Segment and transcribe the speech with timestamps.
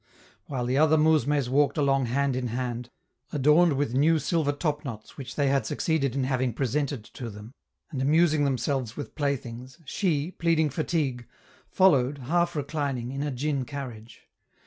[0.47, 2.89] While the other mousmes walked along hand in hand,
[3.31, 7.53] adorned with new silver topknots which they had succeeded in having presented to them,
[7.91, 11.27] and amusing themselves with playthings, she, pleading fatigue,
[11.69, 14.23] followed, half reclining, in a djin carriage.